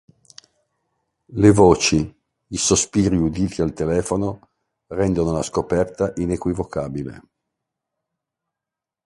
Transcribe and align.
Le 1.43 1.51
voci, 1.59 1.99
i 2.55 2.61
sospiri, 2.63 3.15
uditi 3.27 3.61
al 3.61 3.71
telefono, 3.73 4.33
rendono 4.87 5.31
la 5.31 5.43
scoperta 5.43 6.11
inequivocabile. 6.15 7.21